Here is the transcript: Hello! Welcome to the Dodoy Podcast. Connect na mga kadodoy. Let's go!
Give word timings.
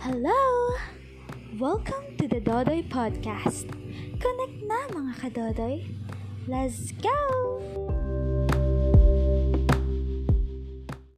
Hello! 0.00 0.80
Welcome 1.58 2.16
to 2.16 2.26
the 2.26 2.40
Dodoy 2.40 2.88
Podcast. 2.88 3.68
Connect 4.16 4.56
na 4.64 4.88
mga 4.96 5.12
kadodoy. 5.20 5.92
Let's 6.48 6.96
go! 6.96 7.89